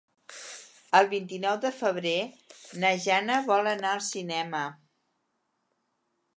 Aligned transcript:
El 0.99 1.09
vint-i-nou 1.11 1.59
de 1.65 1.71
febrer 1.81 2.15
na 2.85 2.93
Jana 3.05 3.37
vol 3.53 3.69
anar 3.75 3.93
al 3.93 4.03
cinema. 4.09 4.67